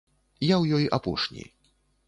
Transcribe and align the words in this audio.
Я 0.45 0.55
ў 0.61 0.65
ёй 0.81 0.85
апошні. 0.99 1.43